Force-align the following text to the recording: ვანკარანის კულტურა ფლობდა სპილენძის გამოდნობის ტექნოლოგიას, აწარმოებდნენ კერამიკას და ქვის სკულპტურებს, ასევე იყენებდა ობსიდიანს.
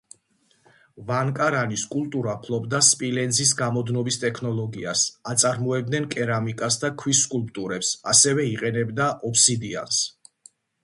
ვანკარანის 1.09 1.81
კულტურა 1.91 2.31
ფლობდა 2.45 2.79
სპილენძის 2.87 3.51
გამოდნობის 3.59 4.17
ტექნოლოგიას, 4.23 5.03
აწარმოებდნენ 5.33 6.09
კერამიკას 6.15 6.79
და 6.85 6.91
ქვის 7.03 7.21
სკულპტურებს, 7.29 7.93
ასევე 8.15 8.47
იყენებდა 8.55 9.11
ობსიდიანს. 9.31 10.01